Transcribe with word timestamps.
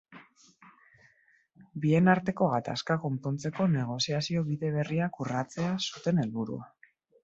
Bien 1.83 2.09
arteko 2.15 2.49
gatazka 2.55 2.99
konpontzeko 3.05 3.69
negoziazio 3.77 4.45
bide 4.51 4.75
berriak 4.81 5.25
urratzea 5.25 5.75
zuten 5.91 6.23
helburua. 6.27 6.73